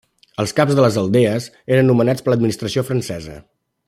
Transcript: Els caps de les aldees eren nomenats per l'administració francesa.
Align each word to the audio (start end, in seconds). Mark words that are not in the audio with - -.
Els 0.43 0.53
caps 0.59 0.77
de 0.77 0.85
les 0.85 0.95
aldees 1.01 1.45
eren 1.77 1.87
nomenats 1.93 2.25
per 2.27 2.33
l'administració 2.33 2.85
francesa. 2.89 3.37